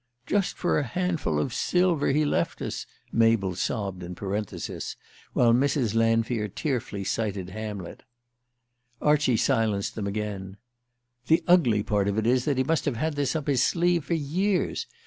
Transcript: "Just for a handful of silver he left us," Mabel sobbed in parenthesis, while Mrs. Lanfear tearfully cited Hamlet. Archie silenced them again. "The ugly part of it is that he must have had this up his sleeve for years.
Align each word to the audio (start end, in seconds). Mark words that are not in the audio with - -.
"Just 0.25 0.57
for 0.57 0.79
a 0.79 0.83
handful 0.83 1.39
of 1.39 1.53
silver 1.53 2.07
he 2.07 2.25
left 2.25 2.59
us," 2.59 2.87
Mabel 3.11 3.53
sobbed 3.53 4.01
in 4.01 4.15
parenthesis, 4.15 4.95
while 5.33 5.53
Mrs. 5.53 5.93
Lanfear 5.93 6.47
tearfully 6.47 7.03
cited 7.03 7.51
Hamlet. 7.51 8.01
Archie 8.99 9.37
silenced 9.37 9.93
them 9.93 10.07
again. 10.07 10.57
"The 11.27 11.43
ugly 11.47 11.83
part 11.83 12.07
of 12.07 12.17
it 12.17 12.25
is 12.25 12.45
that 12.45 12.57
he 12.57 12.63
must 12.63 12.85
have 12.85 12.95
had 12.95 13.13
this 13.13 13.35
up 13.35 13.45
his 13.45 13.61
sleeve 13.61 14.03
for 14.05 14.15
years. 14.15 14.87